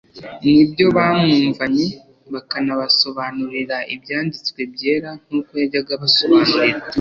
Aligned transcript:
n'ibyo 0.43 0.85
bamwumvanye 0.95 1.87
bakanabasobanurira 2.33 3.77
Ibyanditswe 3.93 4.59
byera 4.73 5.09
nk'uko 5.25 5.51
yajyaga 5.61 5.91
abasobanurira 5.97 6.79